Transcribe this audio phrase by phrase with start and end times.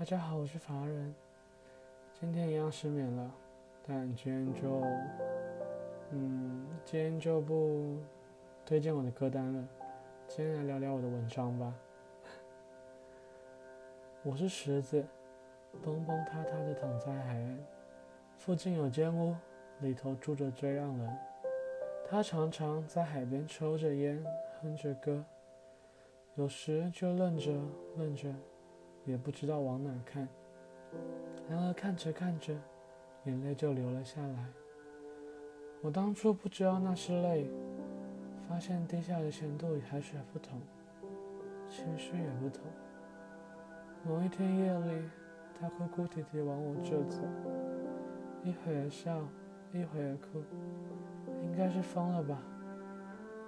[0.00, 1.14] 大家好，我是法人。
[2.18, 3.30] 今天一样失眠了，
[3.86, 4.80] 但今天就，
[6.10, 7.98] 嗯，今天就不
[8.64, 9.68] 推荐我的歌单了。
[10.26, 11.74] 今天来聊聊我的文章吧。
[14.22, 15.04] 我是石子，
[15.84, 17.58] 蹦蹦塌塌的躺在海岸，
[18.38, 19.36] 附近有间屋，
[19.80, 21.18] 里头住着追浪人。
[22.08, 24.24] 他常常在海边抽着烟，
[24.62, 25.22] 哼着歌，
[26.36, 27.52] 有时就愣着
[27.98, 28.32] 愣着。
[29.04, 30.28] 也不知道往哪看，
[31.48, 32.54] 然而看着看着，
[33.24, 34.46] 眼泪就流了下来。
[35.82, 37.48] 我当初不知道那是泪，
[38.48, 40.60] 发现滴下的咸度与海水不同，
[41.68, 42.62] 情绪也不同。
[44.04, 45.02] 某一天夜里，
[45.58, 47.18] 他哭哭啼啼往我这走，
[48.44, 49.20] 一会儿笑，
[49.72, 50.42] 一会儿哭，
[51.42, 52.38] 应该是疯了吧？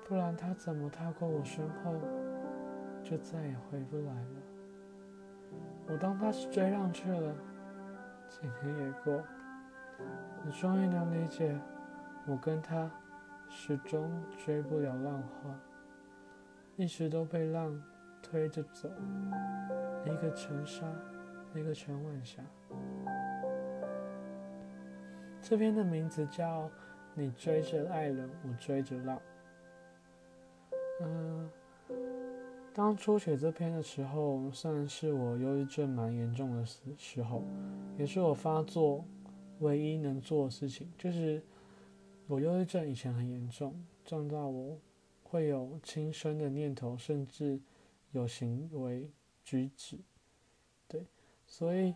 [0.08, 1.94] 不然他怎么踏过我身后，
[3.02, 4.52] 就再也回不来了？
[5.88, 7.34] 我当他是追浪去了，
[8.29, 9.23] 几年也过，
[10.47, 11.59] 我终于能理解，
[12.27, 12.91] 我跟他
[13.48, 14.11] 始终
[14.44, 15.55] 追不了浪花，
[16.77, 17.83] 一直都被浪
[18.22, 18.89] 推着走，
[20.06, 20.86] 一个沉沙，
[21.55, 22.42] 一个沉晚霞。
[25.41, 26.62] 这篇的名字叫
[27.14, 29.16] 《你追着爱人，我追着浪》。
[32.75, 37.42] 当初写这篇的时候，算是我忧郁症蛮严重的时时候，
[37.98, 39.05] 也是我发作
[39.61, 40.91] 唯一能做的事情。
[40.97, 41.43] 就是
[42.27, 43.75] 我忧郁症以前很严重，
[44.06, 44.78] 重到我
[45.23, 47.61] 会有轻生的念头，甚至
[48.12, 49.11] 有行为
[49.45, 49.98] 举止。
[50.89, 51.06] 对，
[51.47, 51.95] 所以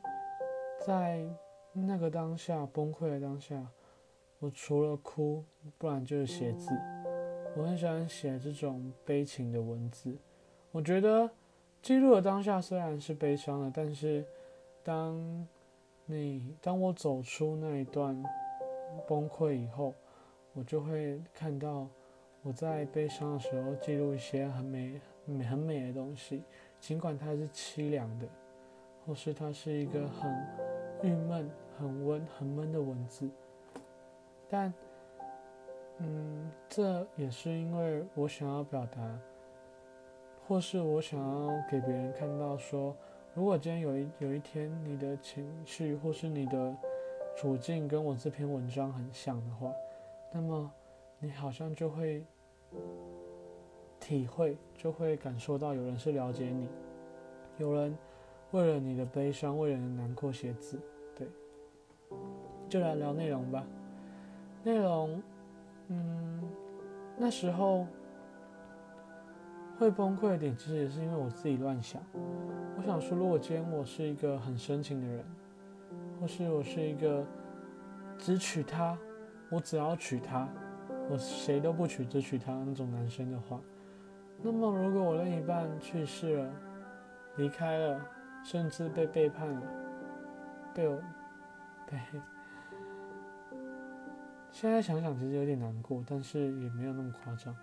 [0.87, 1.27] 在
[1.73, 3.67] 那个当下崩溃的当下，
[4.41, 5.43] 我除了哭，
[5.79, 6.69] 不然就是写字。
[7.57, 10.19] 我很喜欢写这种悲情的文字。
[10.77, 11.31] 我觉得
[11.81, 14.23] 记录的当下虽然是悲伤的，但是
[14.85, 15.49] 当
[16.05, 18.23] 你当我走出那一段
[19.09, 19.95] 崩溃以后，
[20.53, 21.87] 我就会看到
[22.43, 26.43] 我在悲伤的时候记录一些很美、美很美的东西，
[26.79, 28.27] 尽管它是凄凉的，
[29.07, 30.31] 或是它是一个很
[31.03, 33.31] 郁闷、很温、很闷的文字，
[34.47, 34.71] 但
[36.01, 39.19] 嗯，这也是因为我想要表达。
[40.49, 42.97] 或是我想要给别人看到，说，
[43.35, 46.77] 如果今天有一有一天你的情绪或是你的
[47.37, 49.73] 处境跟我这篇文章很像的话，
[50.33, 50.71] 那么
[51.19, 52.25] 你好像就会
[53.99, 56.69] 体会，就会感受到有人是了解你，
[57.59, 57.99] 有人
[58.53, 60.81] 为了你的悲伤，为了你的难过写字，
[61.17, 61.27] 对，
[62.69, 63.67] 就来聊内容吧。
[64.63, 65.21] 内容，
[65.89, 66.41] 嗯，
[67.17, 67.85] 那时候。
[69.79, 72.01] 会崩溃的点，其实也是因为我自己乱想。
[72.79, 75.25] 我想说，如果今天我是一个很深情的人，
[76.21, 77.25] 或是我是一个
[78.17, 78.97] 只娶她，
[79.51, 80.49] 我只要娶她，
[81.11, 83.61] 我谁都不娶，只娶她那种男生的话，
[84.43, 86.51] 那么如果我另一半去世了，
[87.37, 88.01] 离开了，
[88.43, 89.63] 甚至被背叛了，
[90.75, 90.97] 被我
[91.87, 91.99] 被……
[94.59, 97.55] 现在想想其实有点难过，但是也没有那么夸张。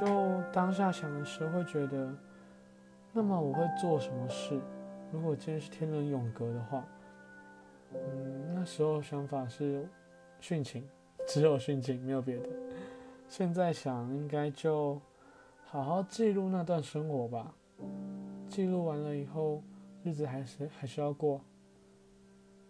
[0.00, 2.10] 就当下想的时候，会觉得，
[3.12, 4.58] 那么我会做什么事？
[5.12, 6.82] 如果今天是天人永隔的话，
[7.92, 9.86] 嗯，那时候想法是
[10.40, 10.88] 殉情，
[11.28, 12.48] 只有殉情，没有别的。
[13.28, 14.98] 现在想，应该就
[15.66, 17.52] 好好记录那段生活吧。
[18.48, 19.62] 记录完了以后，
[20.02, 21.42] 日子还是还是要过，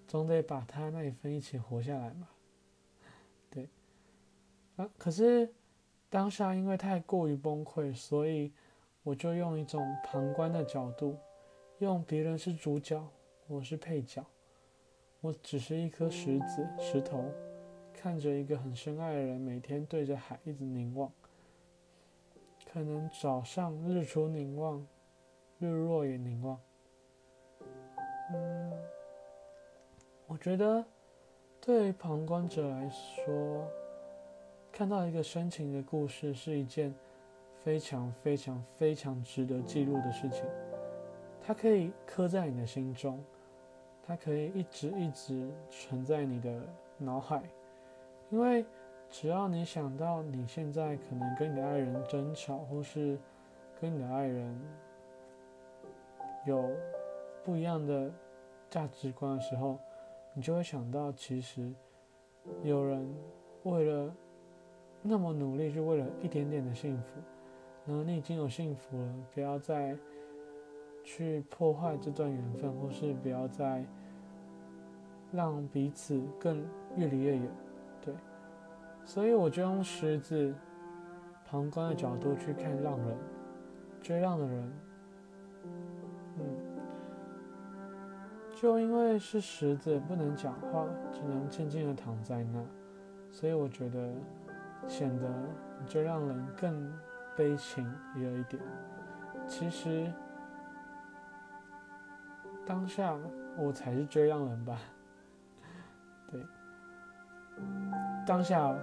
[0.08, 2.26] 总得把他那一份一起活下来嘛。
[4.76, 5.52] 啊，可是。
[6.08, 8.52] 当下因为太过于崩溃，所以
[9.02, 11.18] 我就用一种旁观的角度，
[11.78, 13.04] 用别人是主角，
[13.48, 14.24] 我是配角，
[15.20, 17.24] 我只是一颗石子、石头，
[17.92, 21.12] 看着一个很深爱的人每天对着海一直凝望，
[22.72, 24.86] 可能早上日出凝望，
[25.58, 26.58] 日落也凝望。
[28.32, 28.72] 嗯，
[30.28, 30.86] 我觉得
[31.60, 33.85] 对于旁观者来说。
[34.76, 36.94] 看到一个深情的故事是一件
[37.64, 40.44] 非常非常非常值得记录的事情，
[41.40, 43.18] 它可以刻在你的心中，
[44.02, 46.60] 它可以一直一直存在你的
[46.98, 47.42] 脑海，
[48.28, 48.66] 因为
[49.08, 53.18] 只要你想到你现在可能跟你的爱人争吵，或是
[53.80, 54.60] 跟你的爱人
[56.44, 56.62] 有
[57.42, 58.12] 不一样的
[58.68, 59.78] 价值观的时候，
[60.34, 61.72] 你就会想到，其实
[62.62, 63.10] 有人
[63.62, 64.14] 为了。
[65.06, 67.20] 那么努力，就为了一点点的幸福。
[67.86, 69.96] 然后你已经有幸福了，不要再
[71.04, 73.84] 去破坏这段缘分，或是不要再
[75.32, 76.64] 让彼此更
[76.96, 77.48] 越离越远。
[78.00, 78.14] 对，
[79.04, 80.52] 所以我就用狮子
[81.46, 83.16] 旁观的角度去看浪人，
[84.02, 84.72] 追浪的人，
[86.38, 86.44] 嗯。
[88.58, 92.64] 就因为是狮子，不能讲话，只能静静的躺在那，
[93.30, 94.14] 所以我觉得
[94.88, 95.28] 显得
[95.86, 96.92] 就让人更
[97.36, 98.62] 悲情也有一点。
[99.46, 100.12] 其实
[102.64, 103.16] 当下
[103.56, 104.78] 我才是追浪人吧？
[106.30, 106.40] 对，
[108.26, 108.74] 当下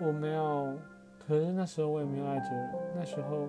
[0.00, 0.78] 我没有，
[1.26, 3.48] 可是那时候我也没有爱着人，那时候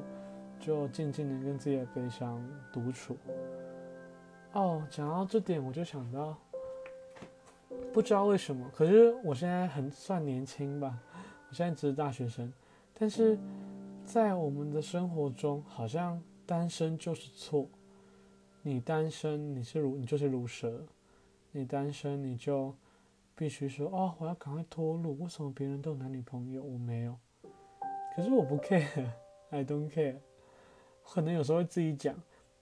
[0.59, 3.15] 就静静的跟自己的悲伤独处。
[4.53, 6.35] 哦，讲到这点，我就想到，
[7.93, 10.97] 不知道为什么，可是我现在很算年轻吧，
[11.49, 12.51] 我现在只是大学生，
[12.93, 13.37] 但是
[14.03, 17.67] 在我们的生活中，好像单身就是错。
[18.61, 20.85] 你单身，你是如你就是如蛇，
[21.51, 22.75] 你单身你就
[23.33, 25.17] 必须说哦，我要赶快脱路。
[25.19, 27.17] 为什么别人都有男女朋友，我没有？
[28.15, 30.17] 可是我不 care，I don't care，
[31.03, 32.13] 可能有时候会自己讲。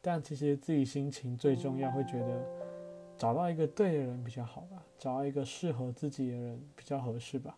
[0.02, 2.46] 但其实自己心情最重要，会觉得
[3.18, 7.58] 找到一个对的人比较好吧，找到一个适合自己的人比较合适吧，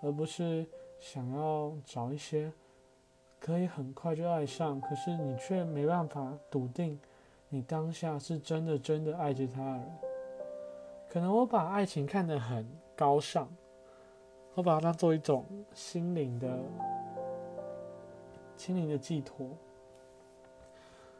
[0.00, 0.66] 而不是
[0.98, 2.52] 想要找一些
[3.40, 6.98] 可以很快就爱上，可是你却没办法笃定
[7.48, 9.98] 你当下是真的真的爱着他人。
[11.08, 13.48] 可能我把爱情看得很高尚，
[14.54, 16.58] 我把它当做一种心灵的
[18.56, 19.48] 心灵的寄托。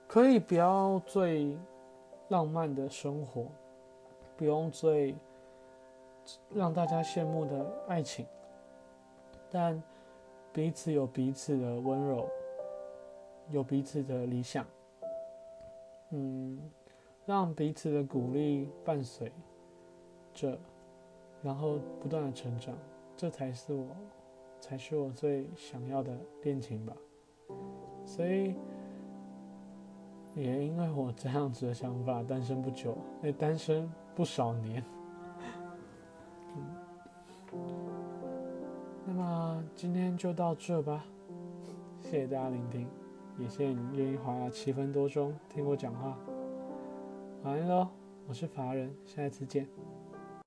[0.06, 1.56] 可以不要最
[2.28, 3.46] 浪漫的生活，
[4.36, 5.14] 不用最
[6.52, 8.26] 让大家羡慕的爱情，
[9.50, 9.82] 但
[10.52, 12.28] 彼此有彼此的温柔，
[13.50, 14.66] 有彼此的理想，
[16.10, 16.58] 嗯，
[17.26, 19.32] 让彼此的鼓励伴随
[20.34, 20.58] 着，
[21.42, 22.74] 然后不断的成长，
[23.16, 23.86] 这才是我，
[24.60, 26.96] 才是我最想要的恋情吧，
[28.04, 28.54] 所以。
[30.34, 34.84] 也因为我这样子的想法，单身不久，也单身不少年。
[39.78, 41.04] 今天就到这吧，
[42.00, 42.88] 谢谢大家聆听，
[43.38, 46.18] 也谢谢你愿意花七分多钟听我讲话。
[47.44, 47.86] 晚安喽，
[48.26, 49.68] 我是法人，下一次见。